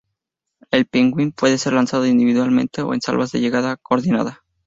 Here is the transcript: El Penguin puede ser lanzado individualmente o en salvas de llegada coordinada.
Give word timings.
El 0.71 0.87
Penguin 0.87 1.31
puede 1.31 1.59
ser 1.59 1.73
lanzado 1.73 2.07
individualmente 2.07 2.81
o 2.81 2.95
en 2.95 3.01
salvas 3.01 3.31
de 3.31 3.39
llegada 3.39 3.77
coordinada. 3.77 4.41